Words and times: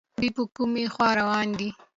دوی 0.17 0.29
په 0.35 0.43
کومې 0.55 0.85
خوا 0.93 1.09
روان 1.19 1.47
دي 1.59 1.69